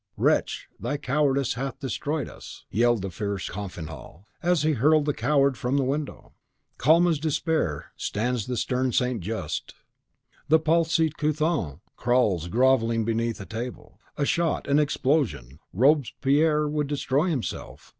"Wretch! 0.17 0.67
thy 0.79 0.97
cowardice 0.97 1.53
hath 1.53 1.79
destroyed 1.79 2.27
us!" 2.27 2.65
yelled 2.71 3.03
the 3.03 3.11
fierce 3.11 3.51
Coffinhal, 3.51 4.25
as 4.41 4.63
he 4.63 4.71
hurled 4.71 5.05
the 5.05 5.13
coward 5.13 5.59
from 5.59 5.77
the 5.77 5.83
window. 5.83 6.33
Calm 6.79 7.05
as 7.05 7.19
despair 7.19 7.91
stands 7.95 8.47
the 8.47 8.57
stern 8.57 8.91
St. 8.91 9.21
Just; 9.21 9.75
the 10.47 10.57
palsied 10.57 11.19
Couthon 11.19 11.81
crawls, 11.97 12.47
grovelling, 12.47 13.05
beneath 13.05 13.47
table; 13.49 13.99
a 14.17 14.25
shot, 14.25 14.65
an 14.67 14.79
explosion! 14.79 15.59
Robespierre 15.71 16.67
would 16.67 16.87
destroy 16.87 17.27
himself! 17.29 17.89